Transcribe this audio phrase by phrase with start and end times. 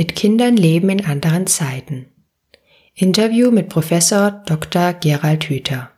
[0.00, 2.06] Mit Kindern leben in anderen Zeiten.
[2.94, 4.94] Interview mit Professor Dr.
[4.94, 5.90] Gerald Hüther.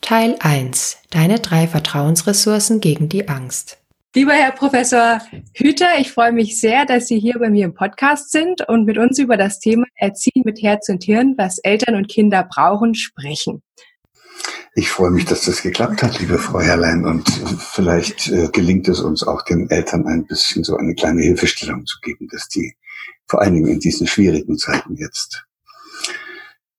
[0.00, 0.98] Teil 1.
[1.10, 3.78] Deine drei Vertrauensressourcen gegen die Angst.
[4.16, 5.20] Lieber Herr Professor
[5.54, 8.98] Hüter, ich freue mich sehr, dass Sie hier bei mir im Podcast sind und mit
[8.98, 13.62] uns über das Thema Erziehen mit Herz und Hirn, was Eltern und Kinder brauchen, sprechen.
[14.78, 17.06] Ich freue mich, dass das geklappt hat, liebe Frau Herrlein.
[17.06, 21.86] Und vielleicht äh, gelingt es uns auch den Eltern ein bisschen so eine kleine Hilfestellung
[21.86, 22.76] zu geben, dass die
[23.26, 25.46] vor allen Dingen in diesen schwierigen Zeiten jetzt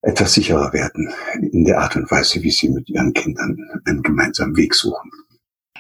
[0.04, 1.12] etwas sicherer werden
[1.52, 5.10] in der Art und Weise, wie sie mit ihren Kindern einen gemeinsamen Weg suchen.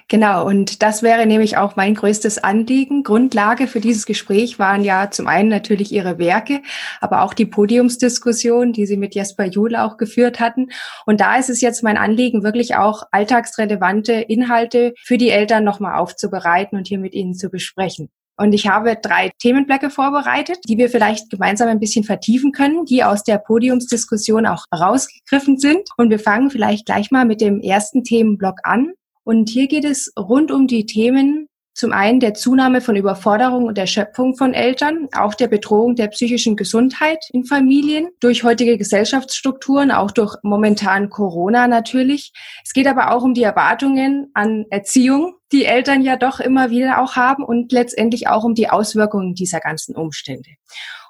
[0.10, 3.04] Genau, und das wäre nämlich auch mein größtes Anliegen.
[3.04, 6.62] Grundlage für dieses Gespräch waren ja zum einen natürlich Ihre Werke,
[7.02, 10.70] aber auch die Podiumsdiskussion, die Sie mit Jesper Jule auch geführt hatten.
[11.06, 16.00] Und da ist es jetzt mein Anliegen, wirklich auch alltagsrelevante Inhalte für die Eltern nochmal
[16.00, 18.10] aufzubereiten und hier mit Ihnen zu besprechen.
[18.38, 23.04] Und ich habe drei Themenblöcke vorbereitet, die wir vielleicht gemeinsam ein bisschen vertiefen können, die
[23.04, 25.90] aus der Podiumsdiskussion auch rausgegriffen sind.
[25.98, 28.94] Und wir fangen vielleicht gleich mal mit dem ersten Themenblock an.
[29.28, 33.78] Und hier geht es rund um die Themen zum einen der Zunahme von Überforderung und
[33.78, 40.12] Erschöpfung von Eltern, auch der Bedrohung der psychischen Gesundheit in Familien durch heutige Gesellschaftsstrukturen, auch
[40.12, 42.32] durch momentan Corona natürlich.
[42.64, 47.02] Es geht aber auch um die Erwartungen an Erziehung, die Eltern ja doch immer wieder
[47.02, 50.52] auch haben und letztendlich auch um die Auswirkungen dieser ganzen Umstände.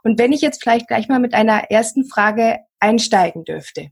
[0.04, 3.90] Und wenn ich jetzt vielleicht gleich mal mit einer ersten Frage einsteigen dürfte.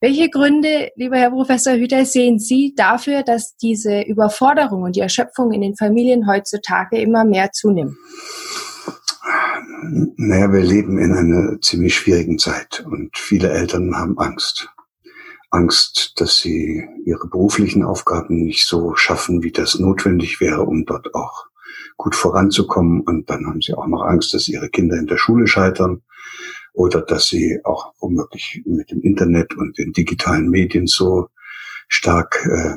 [0.00, 5.52] Welche Gründe, lieber Herr Professor Hüter, sehen Sie dafür, dass diese Überforderung und die Erschöpfung
[5.52, 7.96] in den Familien heutzutage immer mehr zunimmt?
[10.16, 14.68] Naja, wir leben in einer ziemlich schwierigen Zeit und viele Eltern haben Angst.
[15.50, 21.14] Angst, dass sie ihre beruflichen Aufgaben nicht so schaffen, wie das notwendig wäre, um dort
[21.14, 21.46] auch
[21.96, 23.00] gut voranzukommen.
[23.00, 26.02] Und dann haben sie auch noch Angst, dass ihre Kinder in der Schule scheitern
[26.76, 31.28] oder dass sie auch womöglich mit dem Internet und den digitalen Medien so
[31.88, 32.76] stark äh,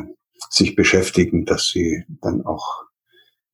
[0.49, 2.85] sich beschäftigen, dass sie dann auch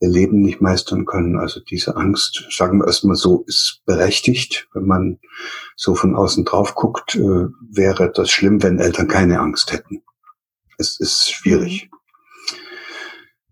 [0.01, 1.39] ihr Leben nicht meistern können.
[1.39, 4.67] Also diese Angst, sagen wir erstmal so, ist berechtigt.
[4.73, 5.19] Wenn man
[5.75, 10.03] so von außen drauf guckt, äh, wäre das schlimm, wenn Eltern keine Angst hätten.
[10.77, 11.89] Es ist schwierig.
[11.91, 11.97] Mhm.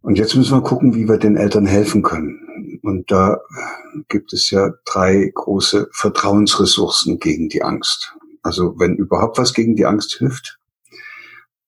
[0.01, 2.52] Und jetzt müssen wir gucken, wie wir den Eltern helfen können.
[2.83, 3.39] Und da
[4.09, 8.13] gibt es ja drei große Vertrauensressourcen gegen die Angst.
[8.41, 10.59] Also wenn überhaupt was gegen die Angst hilft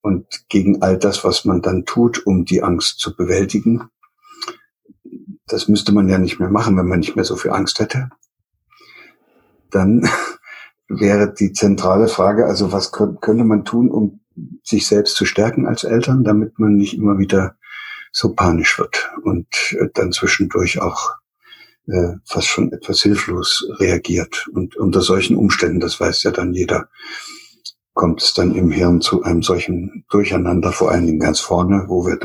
[0.01, 3.89] und gegen all das, was man dann tut, um die Angst zu bewältigen,
[5.47, 8.09] das müsste man ja nicht mehr machen, wenn man nicht mehr so viel Angst hätte.
[9.71, 10.09] Dann
[10.89, 14.19] wäre die zentrale Frage, also was könnte man tun, um
[14.63, 17.55] sich selbst zu stärken als Eltern, damit man nicht immer wieder
[18.15, 21.15] so panisch wird und äh, dann zwischendurch auch
[21.87, 24.47] äh, fast schon etwas hilflos reagiert.
[24.53, 26.87] Und unter solchen Umständen, das weiß ja dann jeder,
[27.95, 32.05] kommt es dann im Hirn zu einem solchen Durcheinander, vor allen Dingen ganz vorne, wo
[32.05, 32.19] wir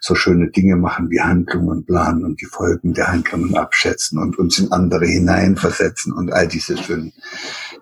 [0.00, 4.58] so schöne Dinge machen wie Handlungen planen und die Folgen der Handlungen abschätzen und uns
[4.58, 7.12] in andere hineinversetzen und all diese schönen,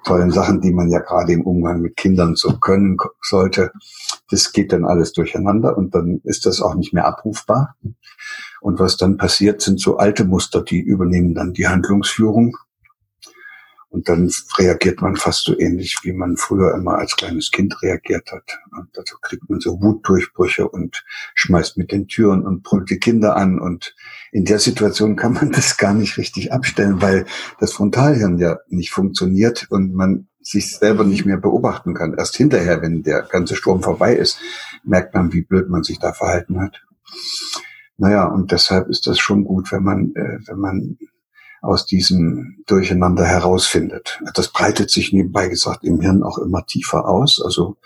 [0.04, 3.72] tollen Sachen, die man ja gerade im Umgang mit Kindern so können sollte.
[4.31, 7.76] Das geht dann alles durcheinander und dann ist das auch nicht mehr abrufbar.
[8.60, 12.59] Und was dann passiert, sind so alte Muster, die übernehmen dann die Handlungsführung
[13.93, 18.33] und dann reagiert man fast so ähnlich, wie man früher immer als kleines Kind reagiert
[18.33, 18.59] hat.
[18.75, 21.05] Und dazu kriegt man so Wutdurchbrüche und
[21.35, 23.61] schmeißt mit den Türen und brüllt die Kinder an.
[23.61, 23.95] Und
[24.33, 27.27] in der Situation kann man das gar nicht richtig abstellen, weil
[27.61, 32.15] das Frontalhirn ja nicht funktioniert und man sich selber nicht mehr beobachten kann.
[32.15, 34.39] Erst hinterher, wenn der ganze Sturm vorbei ist,
[34.85, 36.83] merkt man, wie blöd man sich da verhalten hat.
[37.99, 40.97] Naja, und deshalb ist das schon gut, wenn man, äh, wenn man
[41.62, 44.21] aus diesem Durcheinander herausfindet.
[44.34, 47.41] Das breitet sich nebenbei gesagt im Hirn auch immer tiefer aus.
[47.43, 47.77] Also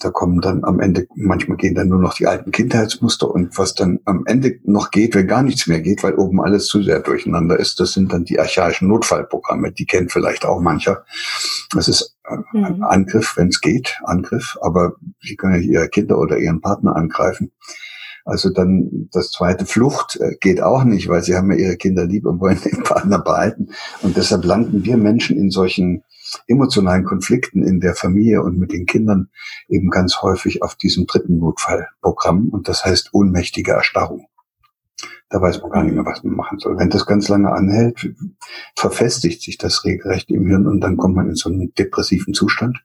[0.00, 3.74] da kommen dann am Ende, manchmal gehen dann nur noch die alten Kindheitsmuster und was
[3.74, 7.00] dann am Ende noch geht, wenn gar nichts mehr geht, weil oben alles zu sehr
[7.00, 11.04] durcheinander ist, das sind dann die archaischen Notfallprogramme, die kennt vielleicht auch mancher.
[11.74, 12.82] Das ist ein mhm.
[12.84, 17.52] Angriff, wenn es geht, Angriff, aber Sie können ja Ihre Kinder oder Ihren Partner angreifen.
[18.28, 22.04] Also dann das zweite Flucht äh, geht auch nicht, weil sie haben ja ihre Kinder
[22.04, 23.70] lieb und wollen den Partner behalten.
[24.02, 26.04] Und deshalb landen wir Menschen in solchen
[26.46, 29.30] emotionalen Konflikten in der Familie und mit den Kindern
[29.66, 32.50] eben ganz häufig auf diesem dritten Notfallprogramm.
[32.50, 34.26] Und das heißt ohnmächtige Erstarrung.
[35.30, 36.78] Da weiß man gar nicht mehr, was man machen soll.
[36.78, 38.14] Wenn das ganz lange anhält,
[38.76, 42.84] verfestigt sich das regelrecht im Hirn und dann kommt man in so einen depressiven Zustand.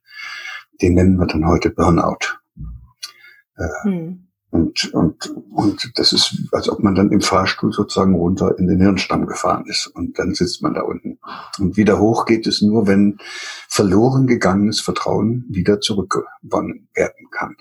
[0.81, 2.39] Den nennen wir dann heute Burnout.
[3.57, 4.27] Äh, hm.
[4.53, 8.79] Und, und, und das ist, als ob man dann im Fahrstuhl sozusagen runter in den
[8.79, 9.87] Hirnstamm gefahren ist.
[9.87, 11.17] Und dann sitzt man da unten.
[11.57, 13.17] Und wieder hoch geht es nur, wenn
[13.67, 17.55] verloren gegangenes Vertrauen wieder zurückgewonnen werden kann.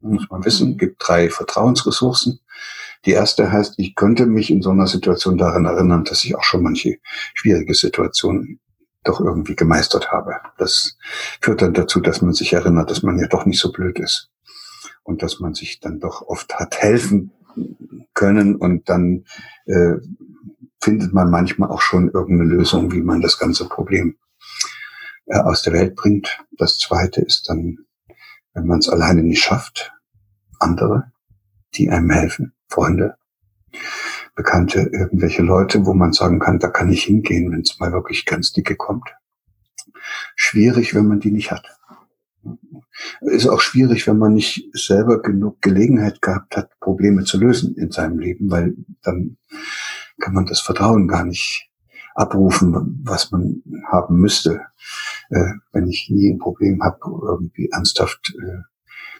[0.00, 2.40] Muss man wissen, gibt drei Vertrauensressourcen.
[3.04, 6.42] Die erste heißt, ich könnte mich in so einer Situation daran erinnern, dass ich auch
[6.42, 6.98] schon manche
[7.34, 8.58] schwierige Situationen
[9.04, 10.40] doch irgendwie gemeistert habe.
[10.56, 10.98] Das
[11.40, 14.32] führt dann dazu, dass man sich erinnert, dass man ja doch nicht so blöd ist
[15.08, 17.32] und dass man sich dann doch oft hat helfen
[18.12, 19.24] können und dann
[19.64, 19.94] äh,
[20.82, 24.18] findet man manchmal auch schon irgendeine Lösung, wie man das ganze Problem
[25.24, 26.44] äh, aus der Welt bringt.
[26.58, 27.78] Das zweite ist dann,
[28.52, 29.94] wenn man es alleine nicht schafft,
[30.60, 31.10] andere,
[31.74, 33.16] die einem helfen, Freunde,
[34.34, 38.26] Bekannte, irgendwelche Leute, wo man sagen kann, da kann ich hingehen, wenn es mal wirklich
[38.26, 39.08] ganz dicke kommt.
[40.36, 41.77] Schwierig, wenn man die nicht hat.
[43.20, 47.90] Ist auch schwierig, wenn man nicht selber genug Gelegenheit gehabt hat, Probleme zu lösen in
[47.90, 49.36] seinem Leben, weil dann
[50.20, 51.70] kann man das Vertrauen gar nicht
[52.14, 54.62] abrufen, was man haben müsste,
[55.30, 58.62] äh, wenn ich nie ein Problem habe, irgendwie ernsthaft äh,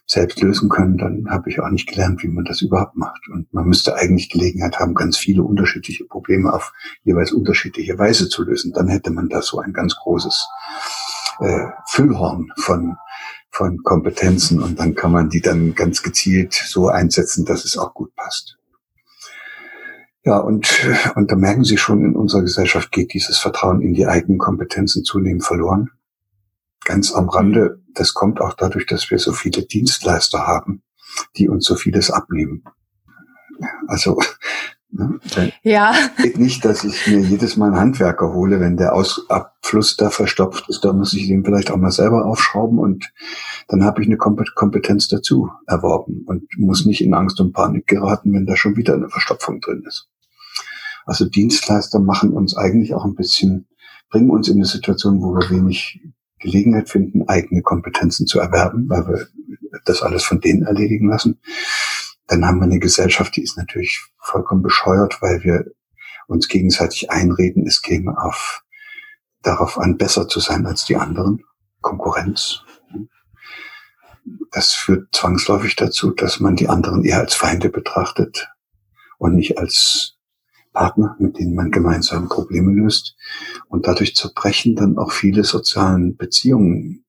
[0.08, 3.28] selbst lösen können, dann habe ich auch nicht gelernt, wie man das überhaupt macht.
[3.28, 6.72] Und man müsste eigentlich Gelegenheit haben, ganz viele unterschiedliche Probleme auf
[7.04, 8.72] jeweils unterschiedliche Weise zu lösen.
[8.72, 10.48] Dann hätte man da so ein ganz großes
[11.40, 12.96] äh, Füllhorn von
[13.50, 17.94] von Kompetenzen und dann kann man die dann ganz gezielt so einsetzen, dass es auch
[17.94, 18.58] gut passt.
[20.24, 24.06] Ja, und, und da merken Sie schon, in unserer Gesellschaft geht dieses Vertrauen in die
[24.06, 25.90] eigenen Kompetenzen zunehmend verloren.
[26.84, 30.82] Ganz am Rande, das kommt auch dadurch, dass wir so viele Dienstleister haben,
[31.36, 32.64] die uns so vieles abnehmen.
[33.86, 34.20] Also
[34.90, 35.20] Ne?
[35.62, 35.94] Ja.
[36.16, 40.68] Geht nicht, dass ich mir jedes Mal einen Handwerker hole, wenn der Ausabfluss da verstopft
[40.68, 40.84] ist.
[40.84, 43.12] Da muss ich den vielleicht auch mal selber aufschrauben und
[43.68, 48.32] dann habe ich eine Kompetenz dazu erworben und muss nicht in Angst und Panik geraten,
[48.32, 50.08] wenn da schon wieder eine Verstopfung drin ist.
[51.04, 53.68] Also Dienstleister machen uns eigentlich auch ein bisschen,
[54.10, 56.00] bringen uns in eine Situation, wo wir wenig
[56.38, 59.26] Gelegenheit finden, eigene Kompetenzen zu erwerben, weil wir
[59.84, 61.40] das alles von denen erledigen lassen
[62.28, 65.64] dann haben wir eine Gesellschaft, die ist natürlich vollkommen bescheuert, weil wir
[66.26, 68.62] uns gegenseitig einreden, es käme auf,
[69.42, 71.44] darauf an, besser zu sein als die anderen.
[71.80, 72.64] Konkurrenz.
[74.50, 78.48] Das führt zwangsläufig dazu, dass man die anderen eher als Feinde betrachtet
[79.18, 80.18] und nicht als
[80.72, 83.16] Partner, mit denen man gemeinsam Probleme löst.
[83.68, 87.04] Und dadurch zerbrechen dann auch viele sozialen Beziehungen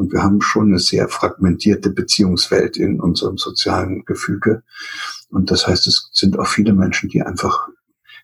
[0.00, 4.62] und wir haben schon eine sehr fragmentierte Beziehungswelt in unserem sozialen Gefüge.
[5.28, 7.68] Und das heißt, es sind auch viele Menschen, die einfach,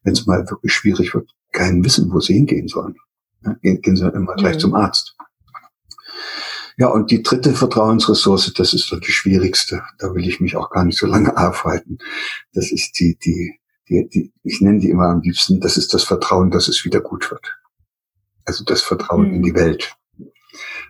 [0.02, 2.96] wenn es mal wirklich schwierig wird, keinen wissen, wo sie hingehen sollen.
[3.60, 4.60] Gehen sie immer gleich mhm.
[4.60, 5.16] zum Arzt.
[6.78, 9.82] Ja, und die dritte Vertrauensressource, das ist doch die schwierigste.
[9.98, 11.98] Da will ich mich auch gar nicht so lange aufhalten.
[12.54, 16.04] Das ist die, die, die, die ich nenne die immer am liebsten, das ist das
[16.04, 17.58] Vertrauen, dass es wieder gut wird.
[18.46, 19.34] Also das Vertrauen mhm.
[19.34, 19.94] in die Welt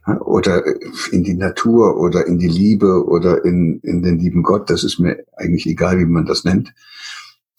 [0.06, 0.64] oder
[1.10, 5.00] in die Natur oder in die Liebe oder in, in den lieben Gott, das ist
[5.00, 6.72] mir eigentlich egal, wie man das nennt.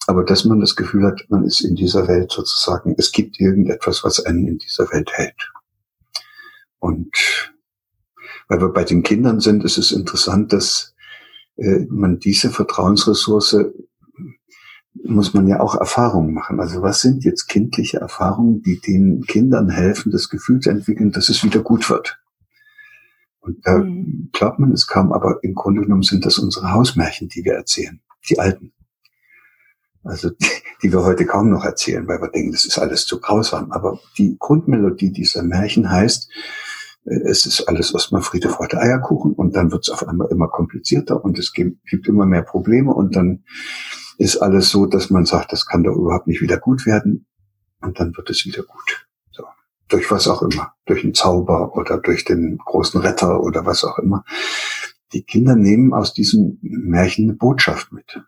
[0.06, 4.02] Aber dass man das Gefühl hat, man ist in dieser Welt sozusagen, es gibt irgendetwas,
[4.04, 5.50] was einen in dieser Welt hält.
[6.78, 7.12] Und
[8.48, 10.94] weil wir bei den Kindern sind, ist es interessant, dass
[11.56, 13.56] äh, man diese Vertrauensressource
[15.04, 16.60] muss man ja auch Erfahrungen machen.
[16.60, 21.28] Also was sind jetzt kindliche Erfahrungen, die den Kindern helfen, das Gefühl zu entwickeln, dass
[21.28, 22.18] es wieder gut wird?
[23.40, 24.30] Und da mhm.
[24.32, 28.00] glaubt man es kaum, aber im Grunde genommen sind das unsere Hausmärchen, die wir erzählen,
[28.28, 28.72] die alten.
[30.04, 30.46] Also die,
[30.82, 33.72] die wir heute kaum noch erzählen, weil wir denken, das ist alles zu grausam.
[33.72, 36.30] Aber die Grundmelodie dieser Märchen heißt,
[37.04, 40.48] äh, es ist alles erstmal Friede, Freude, Eierkuchen und dann wird es auf einmal immer
[40.48, 43.44] komplizierter und es gibt, gibt immer mehr Probleme und dann
[44.18, 47.26] ist alles so, dass man sagt, das kann doch überhaupt nicht wieder gut werden
[47.80, 49.07] und dann wird es wieder gut
[49.88, 53.98] durch was auch immer, durch einen Zauber oder durch den großen Retter oder was auch
[53.98, 54.24] immer.
[55.12, 58.20] Die Kinder nehmen aus diesem Märchen eine Botschaft mit.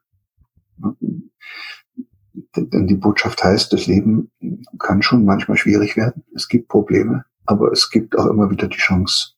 [2.57, 4.31] Denn die Botschaft heißt, das Leben
[4.79, 6.25] kann schon manchmal schwierig werden.
[6.35, 9.35] Es gibt Probleme, aber es gibt auch immer wieder die Chance,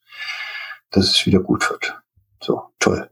[0.91, 2.01] dass es wieder gut wird.
[2.41, 3.09] So, toll.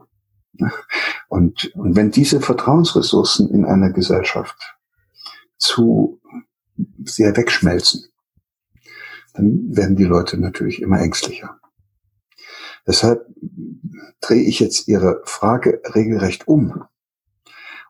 [1.29, 4.76] Und, und wenn diese Vertrauensressourcen in einer Gesellschaft
[5.57, 6.21] zu
[7.05, 8.11] sehr wegschmelzen,
[9.35, 11.59] dann werden die Leute natürlich immer ängstlicher.
[12.87, 13.27] Deshalb
[14.21, 16.85] drehe ich jetzt Ihre Frage regelrecht um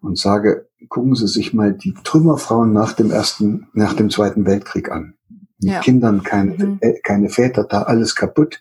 [0.00, 4.90] und sage, gucken Sie sich mal die Trümmerfrauen nach dem ersten, nach dem Zweiten Weltkrieg
[4.90, 5.14] an.
[5.62, 5.80] Mit ja.
[5.80, 6.78] Kindern, keine, mhm.
[6.80, 8.60] äh, keine Väter, da alles kaputt.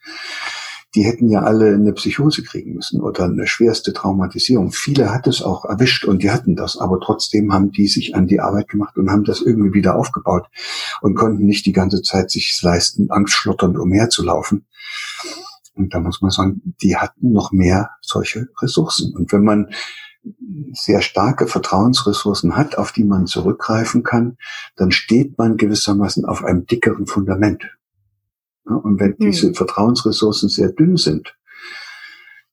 [0.96, 4.72] Die hätten ja alle eine Psychose kriegen müssen oder eine schwerste Traumatisierung.
[4.72, 8.28] Viele hat es auch erwischt und die hatten das, aber trotzdem haben die sich an
[8.28, 10.48] die Arbeit gemacht und haben das irgendwie wieder aufgebaut
[11.02, 14.66] und konnten nicht die ganze Zeit sich leisten, angstschlotternd umherzulaufen.
[15.76, 19.16] Und da muss man sagen, die hatten noch mehr solche Ressourcen.
[19.16, 19.70] Und wenn man
[20.74, 24.38] sehr starke Vertrauensressourcen hat, auf die man zurückgreifen kann,
[24.76, 27.79] dann steht man gewissermaßen auf einem dickeren Fundament.
[28.76, 29.56] Und wenn diese hm.
[29.56, 31.36] Vertrauensressourcen sehr dünn sind,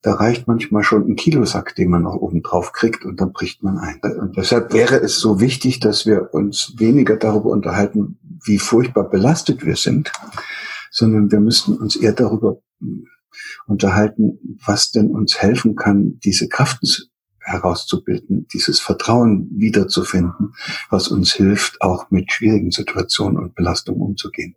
[0.01, 3.63] da reicht manchmal schon ein Kilosack, den man noch oben drauf kriegt und dann bricht
[3.63, 3.99] man ein.
[4.19, 9.65] Und deshalb wäre es so wichtig, dass wir uns weniger darüber unterhalten, wie furchtbar belastet
[9.65, 10.11] wir sind,
[10.91, 12.61] sondern wir müssten uns eher darüber
[13.65, 17.09] unterhalten, was denn uns helfen kann, diese Kraft
[17.39, 20.53] herauszubilden, dieses Vertrauen wiederzufinden,
[20.89, 24.55] was uns hilft, auch mit schwierigen Situationen und Belastungen umzugehen.